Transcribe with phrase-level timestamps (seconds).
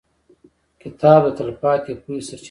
[0.81, 2.39] •کتاب د تلپاتې پوهې سرچینه ده.